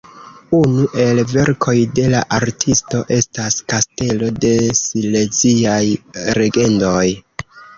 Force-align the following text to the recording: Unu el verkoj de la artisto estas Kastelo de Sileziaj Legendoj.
Unu 0.59 0.85
el 1.03 1.19
verkoj 1.33 1.75
de 1.99 2.05
la 2.13 2.21
artisto 2.39 3.03
estas 3.17 3.59
Kastelo 3.75 4.31
de 4.47 4.53
Sileziaj 4.81 5.79
Legendoj. 6.43 7.07